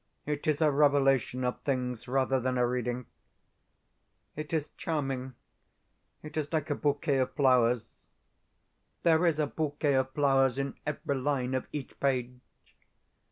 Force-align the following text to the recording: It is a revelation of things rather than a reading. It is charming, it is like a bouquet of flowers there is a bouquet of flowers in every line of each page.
It 0.25 0.47
is 0.47 0.63
a 0.63 0.71
revelation 0.71 1.43
of 1.43 1.61
things 1.61 2.07
rather 2.07 2.39
than 2.39 2.57
a 2.57 2.65
reading. 2.65 3.05
It 4.35 4.51
is 4.51 4.69
charming, 4.69 5.35
it 6.23 6.35
is 6.35 6.51
like 6.51 6.71
a 6.71 6.75
bouquet 6.75 7.19
of 7.19 7.35
flowers 7.35 7.99
there 9.03 9.27
is 9.27 9.37
a 9.39 9.45
bouquet 9.45 9.93
of 9.93 10.09
flowers 10.09 10.57
in 10.57 10.73
every 10.87 11.17
line 11.17 11.53
of 11.53 11.67
each 11.71 11.99
page. 11.99 12.39